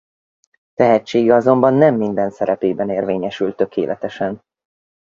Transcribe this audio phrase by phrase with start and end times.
[0.73, 4.41] Tehetsége azonban nem minden szerepében érvényesült tökéletesen.